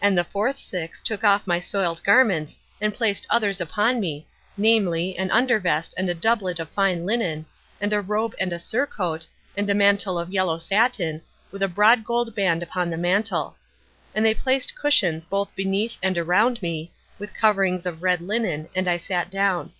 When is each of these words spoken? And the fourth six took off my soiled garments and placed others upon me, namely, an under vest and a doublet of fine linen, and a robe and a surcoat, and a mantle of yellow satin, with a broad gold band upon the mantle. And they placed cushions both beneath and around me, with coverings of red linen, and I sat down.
And 0.00 0.16
the 0.16 0.24
fourth 0.24 0.56
six 0.58 1.02
took 1.02 1.22
off 1.22 1.46
my 1.46 1.60
soiled 1.60 2.02
garments 2.02 2.56
and 2.80 2.94
placed 2.94 3.26
others 3.28 3.60
upon 3.60 4.00
me, 4.00 4.26
namely, 4.56 5.14
an 5.18 5.30
under 5.30 5.58
vest 5.60 5.92
and 5.98 6.08
a 6.08 6.14
doublet 6.14 6.58
of 6.58 6.70
fine 6.70 7.04
linen, 7.04 7.44
and 7.78 7.92
a 7.92 8.00
robe 8.00 8.34
and 8.40 8.50
a 8.50 8.58
surcoat, 8.58 9.26
and 9.58 9.68
a 9.68 9.74
mantle 9.74 10.18
of 10.18 10.30
yellow 10.32 10.56
satin, 10.56 11.20
with 11.50 11.62
a 11.62 11.68
broad 11.68 12.02
gold 12.02 12.34
band 12.34 12.62
upon 12.62 12.88
the 12.88 12.96
mantle. 12.96 13.56
And 14.14 14.24
they 14.24 14.32
placed 14.32 14.74
cushions 14.74 15.26
both 15.26 15.54
beneath 15.54 15.98
and 16.02 16.16
around 16.16 16.62
me, 16.62 16.90
with 17.18 17.34
coverings 17.34 17.84
of 17.84 18.02
red 18.02 18.22
linen, 18.22 18.70
and 18.74 18.88
I 18.88 18.96
sat 18.96 19.30
down. 19.30 19.72